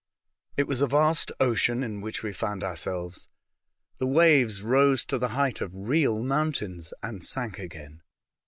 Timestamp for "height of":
5.37-5.69